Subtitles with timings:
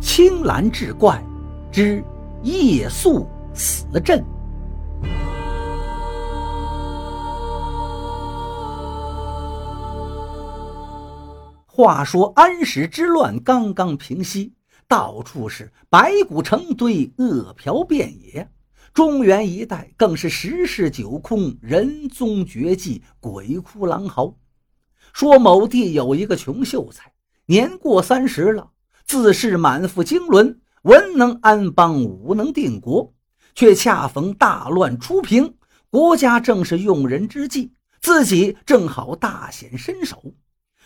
[0.00, 1.22] 青蓝志怪
[1.72, 2.04] 之
[2.42, 4.24] 夜宿死阵。
[11.66, 14.54] 话说安史之乱刚刚平息，
[14.88, 18.48] 到处是白骨成堆，饿殍遍野。
[18.94, 24.34] 中原一带更是十室九空，人踪绝迹，鬼哭狼嚎。
[25.12, 27.12] 说某地有一个穷秀才，
[27.44, 28.70] 年过三十了，
[29.06, 33.14] 自恃满腹经纶，文能安邦，武能定国，
[33.54, 35.54] 却恰逢大乱初平，
[35.90, 40.34] 国家正是用人之际，自己正好大显身手。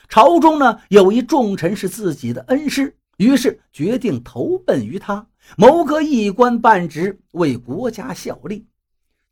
[0.07, 8.67] 朝中呢有一重臣是自己的恩师，于是决定投奔于他，谋个一官半职，为国家效力。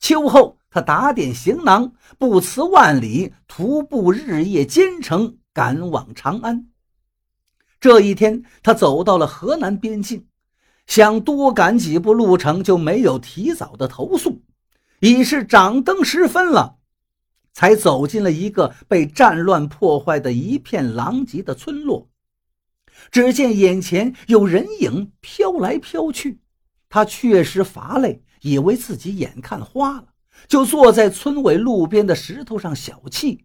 [0.01, 6.69] 秋后，他打点行囊，不辞万里，徒步日夜兼程赶往长安。
[7.81, 10.27] 这一天，他走到了河南边境，
[10.87, 14.43] 想多赶几步路程，就没有提早的投宿，
[15.01, 16.77] 已是掌灯时分了。
[17.53, 22.09] 才走进了一个被战乱破坏的一片狼藉的村落，
[23.11, 26.41] 只见眼前有人影飘来飘去，
[26.89, 30.07] 他确实乏累，以为自己眼看花了，
[30.47, 33.41] 就坐在村尾路边的石头上小憩。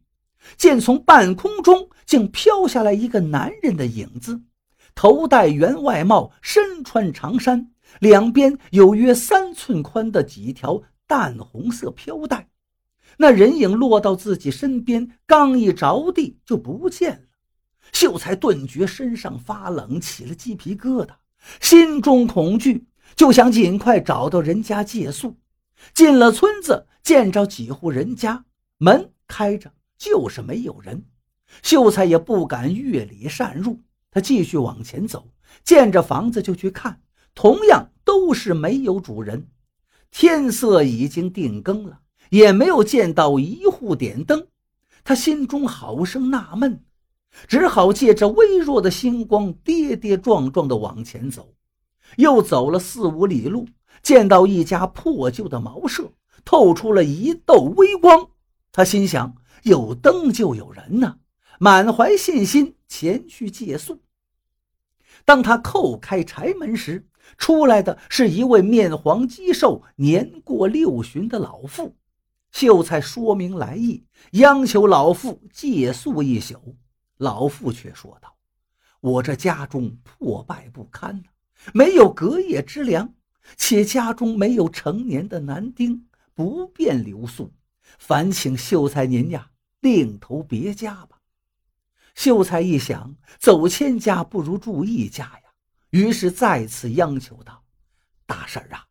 [0.58, 4.41] 见从半空中竟飘下来一个男人的影子，
[4.95, 12.50] 头戴员外帽，身穿长衫，两边有约三寸宽的几条淡红色飘带。
[13.17, 17.22] 那人影落到自己身边，刚一着地就不见了。
[17.91, 21.09] 秀才顿觉身上发冷，起了鸡皮疙瘩，
[21.61, 25.38] 心中恐惧，就想尽快找到人家借宿。
[25.94, 28.45] 进了村子，见着几户人家，
[28.78, 29.72] 门开着，
[30.04, 31.06] 就是没有人。
[31.62, 33.80] 秀才也不敢越里擅入，
[34.12, 35.30] 他继续往前走，
[35.64, 37.02] 见着房子就去看，
[37.34, 39.48] 同样都是没有主人。
[40.12, 42.00] 天色已经定更了。
[42.30, 44.47] 也没有见到一户点灯，
[45.03, 46.84] 他心中好生纳闷，
[47.47, 51.53] 只好借着微弱的星光，跌跌撞撞地往前走。
[52.18, 53.68] 又走了四五里路，
[54.02, 56.12] 见到一家破旧的茅舍，
[56.44, 58.30] 透出了一道微光。
[58.72, 61.18] 他心想：有灯就有人呢，
[61.59, 64.01] 满怀信心前去借宿。
[65.25, 67.07] 当他叩开柴门时，
[67.38, 71.96] 出来的是一位面黄肌瘦、年过六旬的老妇。
[72.51, 76.78] 秀才说明来意，央求老妇借宿一宿。
[77.18, 78.35] 老妇却说道
[79.01, 81.30] ：“我这家中破败不堪呐，
[81.74, 83.13] 没有隔夜之粮，
[83.56, 87.53] 且家中没有成年的男丁，不便留宿。
[87.97, 89.50] 烦请秀才您呀，
[89.83, 91.19] 另投别家吧。”
[92.16, 95.44] 秀才一想，走千家不如住一家呀，
[95.91, 97.63] 于是再次央求道
[98.25, 98.85] ：“大婶啊，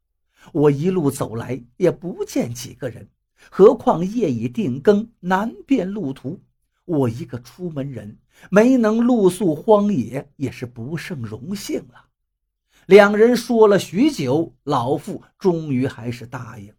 [0.53, 3.09] 我一路走来也不见几个人。”
[3.51, 6.41] 何况夜已定更，难辨路途。
[6.85, 8.19] 我一个出门人，
[8.51, 12.07] 没能露宿荒野，也是不胜荣幸了。
[12.87, 16.75] 两人说了许久，老妇终于还是答应了。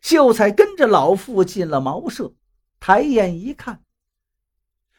[0.00, 2.32] 秀才跟着老妇进了茅舍，
[2.86, 3.80] 抬眼一看，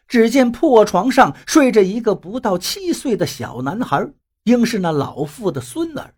[0.08, 4.12] 只见破床上睡着一个不到七岁的小男孩，
[4.46, 6.16] 应是那老妇的孙儿。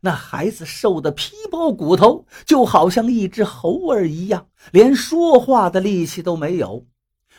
[0.00, 6.88] 那孩子瘦的皮包骨头，就好像一只猴儿一样，连说话的力气都没有。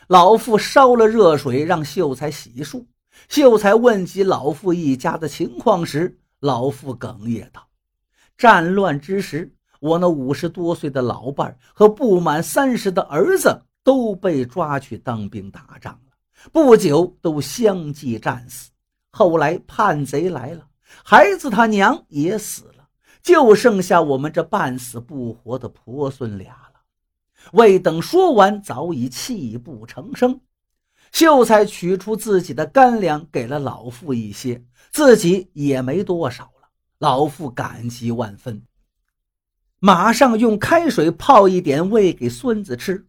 [0.06, 2.86] 老妇烧了热水让秀才洗漱。
[3.28, 7.68] 秀才问及老妇一家的情况时，老妇哽咽道
[8.38, 9.53] ：“战乱之时，
[9.84, 16.12] 我那五十多岁的老伴和不满三十的儿子都被抓去当兵打仗了，
[16.50, 18.70] 不久都相继战死。
[19.10, 20.66] 后来叛贼来了。”
[21.04, 22.88] 孩子他娘也死了，
[23.22, 26.80] 就剩下我们这半死不活的婆孙俩了。
[27.52, 30.40] 未等说完，早已泣不成声。
[31.12, 36.68] 秀才取出自己的干粮，给了老妇一些，自己也没多少了。
[36.98, 38.62] 老妇感激万分，
[39.84, 43.06] 马上用开水泡一点，喂给孙子吃。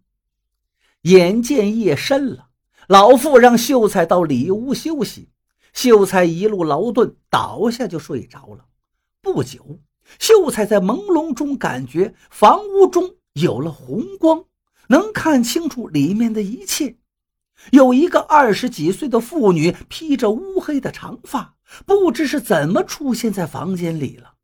[1.04, 2.50] 眼见夜深了，
[2.89, 5.30] 老妇让秀才到里屋休息。
[5.72, 8.66] 秀才一路劳顿，倒下就睡着了。
[9.22, 9.80] 不久，
[10.19, 14.44] 秀才在朦胧中感觉房屋中有了红光，
[14.89, 16.98] 能看清楚里面的一切。
[17.72, 21.56] 有一个二十几岁的妇女，披着乌黑的长发，
[21.86, 24.35] 不知是怎么出现在房间里了。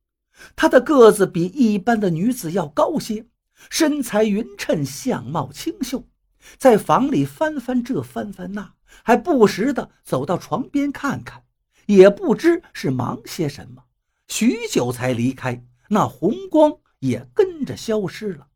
[0.56, 3.26] 她的个子比一般的女子要高些，
[3.70, 6.08] 身材匀称，相貌清秀，
[6.58, 8.74] 在房里翻翻这翻翻那。
[9.04, 11.44] 还不时的走到床边看看，
[11.86, 13.84] 也不知是忙些什么，
[14.28, 18.48] 许久才离开，那红光也跟着消失了。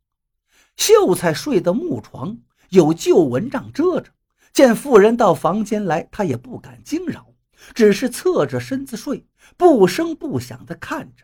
[0.76, 2.38] 秀才睡的木床
[2.70, 4.12] 有旧蚊帐遮着，
[4.52, 7.28] 见妇人到房间来，他也不敢惊扰，
[7.74, 11.24] 只是侧着身子睡，不声不响地看着。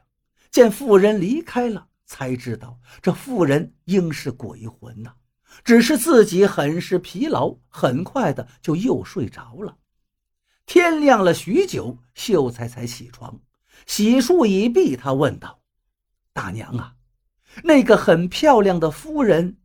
[0.52, 5.16] 见妇人离开了，才知道这妇人应是鬼魂呐。
[5.64, 9.78] 只是自己很是疲劳，很快的就又睡着了。
[10.66, 13.40] 天亮了许久，秀才才起床，
[13.86, 15.62] 洗漱已毕，他问道
[16.32, 16.96] ：“大娘啊，
[17.64, 19.58] 那个很漂亮的夫人，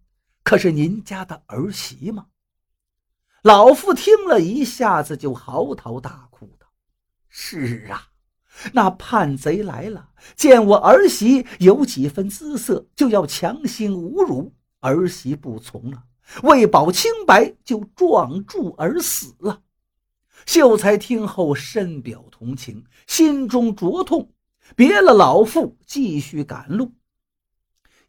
[0.43, 2.27] 可是您家的儿媳吗？”
[3.43, 6.67] 老妇听了一下子就嚎啕大哭道
[7.31, 8.09] ：“是啊，
[8.73, 16.05] 那叛贼来了，见我儿媳有几分姿色，就要强行侮辱。”儿媳不从了，
[16.43, 19.62] 为保清白，就撞柱而死了。
[20.44, 24.31] 秀才听后深表同情，心中灼痛，
[24.76, 26.93] 别了老妇，继续赶路。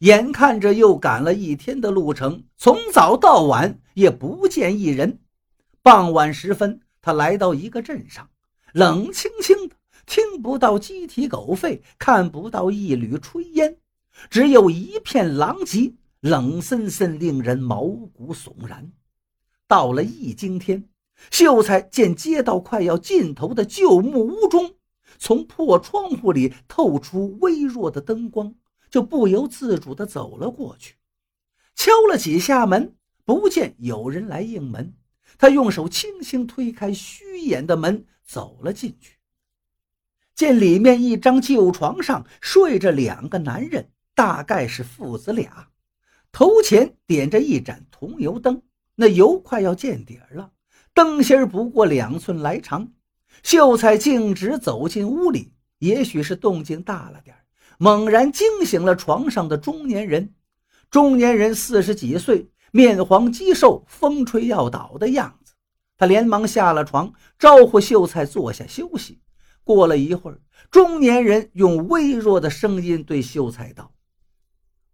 [0.00, 5.18] 眼看着又赶了一天的路程，从早到晚也不见一人。
[5.82, 8.28] 傍晚时分，他来到一个镇上，
[8.72, 9.74] 冷清清的，
[10.08, 13.76] 听不到鸡啼狗吠，看不到一缕炊烟，
[14.30, 15.92] 只有一片狼藉。
[16.20, 18.90] 冷森森，令人毛骨悚然。
[19.68, 20.88] 到了易经天，
[21.30, 24.74] 秀才见街道快要尽头的旧木屋中，
[25.18, 28.52] 从破窗户里透出微弱的灯光，
[28.90, 30.96] 就不由自主地走了过去。
[31.76, 34.94] 敲了几下门，不见有人来应门，
[35.36, 39.17] 他用手轻轻推开虚掩的门，走了进去。
[40.38, 45.66] 见里面一张旧床上睡着两个男人，大概是父子俩。
[46.30, 48.62] 头前点着一盏铜油灯，
[48.94, 50.52] 那油快要见底儿了，
[50.94, 52.92] 灯芯不过两寸来长。
[53.42, 57.34] 秀才径直走进屋里，也许是动静大了点
[57.76, 60.34] 猛然惊醒了床上的中年人。
[60.88, 65.54] 中年人四十几岁，面黄肌瘦，风吹要倒的样子。
[65.96, 69.18] 他连忙下了床，招呼秀才坐下休息。
[69.74, 73.92] 过了一会儿，中年人用微弱的声音对秀才道：“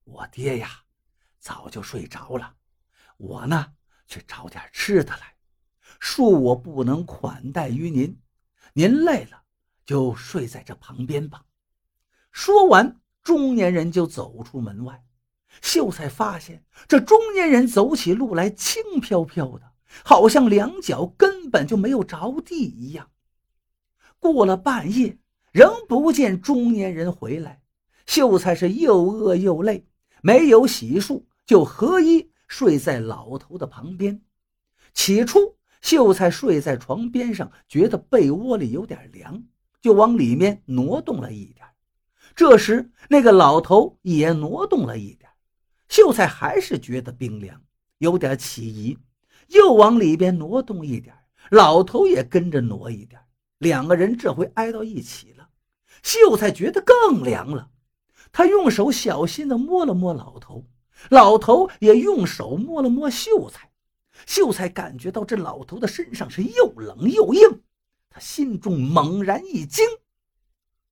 [0.02, 0.80] 我爹呀。”
[1.38, 2.54] 早就睡着了，
[3.18, 3.74] 我呢
[4.08, 5.36] 去找点吃的来，
[6.00, 8.18] 恕我不能款待于您。
[8.72, 9.42] 您累了
[9.86, 11.44] 就睡在这旁边吧。
[12.32, 15.04] 说完，中年人就走出门外。
[15.62, 19.72] 秀才发现这中年人走起路来轻飘飘的，
[20.04, 23.08] 好像两脚根本就没有着地一样。
[24.32, 25.18] 过了半夜，
[25.52, 27.60] 仍不见中年人回来，
[28.06, 29.86] 秀才是又饿又累，
[30.22, 31.24] 没有洗漱。
[31.46, 34.22] 就合衣睡在老头的旁边。
[34.94, 39.42] 起初，秀才睡在床边上，觉得被窝里有点凉，
[39.82, 41.66] 就往里面挪动了一点。
[42.34, 45.30] 这时，那个老头也挪动了一点，
[45.90, 47.60] 秀才还是觉得冰凉，
[47.98, 48.96] 有点起疑，
[49.48, 51.14] 又往里边挪动一点，
[51.50, 53.20] 老头也跟着挪一点。
[53.58, 55.48] 两个人这回挨到一起了，
[56.02, 57.70] 秀才觉得更凉了。
[58.32, 60.64] 他用手小心地摸了摸老头。
[61.10, 63.70] 老头也用手摸了摸秀才，
[64.26, 67.62] 秀才感觉到这老头的身上是又冷又硬，
[68.08, 69.84] 他心中猛然一惊，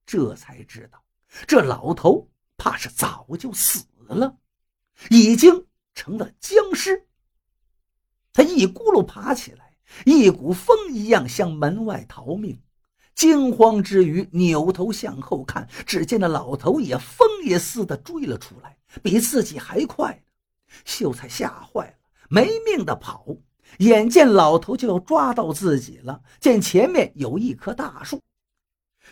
[0.04, 1.02] 这才知道
[1.46, 4.36] 这老头怕是早就死了，
[5.08, 7.06] 已经成了僵尸。
[8.32, 9.71] 他一咕噜爬起来，
[10.04, 12.60] 一股风一样向门外逃命。
[13.14, 18.76] 惊慌之余，扭头向后看，只见那老头也风也似的追了出来。
[19.02, 20.22] 比自己还快，
[20.84, 21.94] 秀才吓坏了，
[22.28, 23.26] 没命的跑。
[23.78, 28.20] 眼见老头就要抓到自己了，见前面有一棵大树，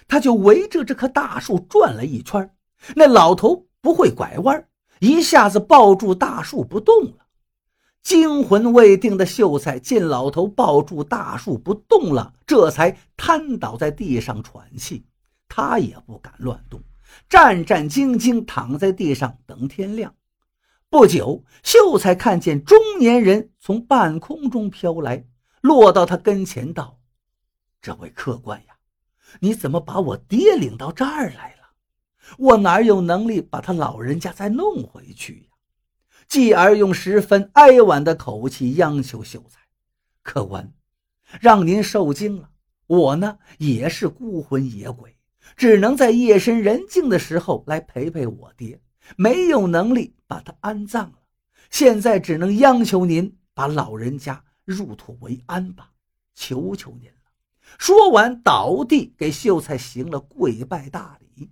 [0.07, 2.55] 他就围着这棵大树转了一圈。
[2.95, 4.69] 那老头不会拐弯，
[4.99, 7.27] 一下子抱住大树不动了。
[8.03, 15.07] 惊魂未定的秀才见老头抱住大树不动了，这才瘫倒在地上喘气。
[15.49, 16.83] 他也不敢乱动。
[17.29, 20.15] 战战兢兢躺在地上等天亮。
[20.89, 25.27] 不久，秀才看见中年人从半空中飘来，
[25.61, 27.01] 落到他跟前道
[27.83, 28.77] ：“这位客官呀，
[29.41, 31.71] 你怎么把我爹领到这儿来了？
[32.39, 35.50] 我哪有能力把他老人家再弄回去？”
[36.31, 39.61] 继而用十分哀婉的口气央求秀才
[40.23, 40.73] ：“客官，
[41.41, 42.49] 让您受惊了。
[42.87, 45.15] 我呢，也是孤魂野鬼。”
[45.57, 48.81] 只能在夜深人静的时候来陪陪我爹，
[49.17, 51.19] 没有能力把他安葬了。
[51.71, 55.91] 现在只能央求您把老人家入土为安吧，
[56.35, 57.17] 求求您了！
[57.79, 61.51] 说完，倒地给秀才行了跪拜大礼。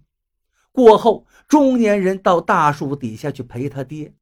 [0.70, 4.14] 过后，中年人到大树底下去陪他爹，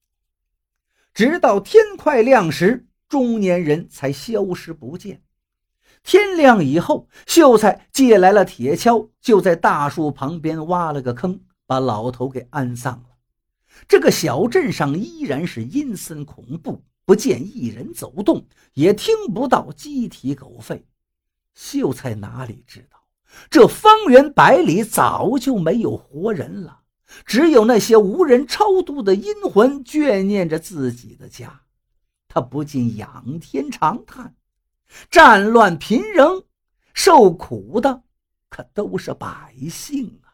[1.16, 5.23] 直到天快亮时，中年人才消失不见。
[6.02, 13.16] 天亮以后，秀才借来了铁锹，就在大树旁边挖了个坑，把老头给安葬了。
[13.88, 20.82] 这个小镇上依然是阴森恐怖，不见一人走动，也听不到鸡啼狗吠。
[21.54, 22.99] 秀才哪里知道，
[23.49, 26.80] 这方圆百里早就没有活人了，
[27.25, 31.62] 只有那些无人超度的阴魂眷念着自己的家。
[32.28, 34.34] 他不禁仰天长叹：
[35.10, 36.44] 战乱频仍，
[36.92, 38.02] 受苦的
[38.48, 40.25] 可都是百姓啊！